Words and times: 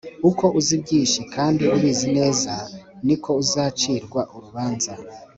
uko 0.29 0.45
uzi 0.59 0.75
byinshi 0.83 1.19
kandi 1.33 1.63
ubizi 1.75 2.07
neza 2.17 2.53
niko 3.05 3.29
uzacirwa 3.43 4.21
urubanza 4.35 4.91